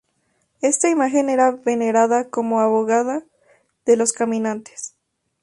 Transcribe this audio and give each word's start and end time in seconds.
Esta 0.61 0.89
imagen 0.89 1.29
era 1.29 1.51
venerada 1.51 2.27
como 2.27 2.59
abogada 2.59 3.23
de 3.85 3.97
los 3.97 4.13
caminantes. 4.13 4.95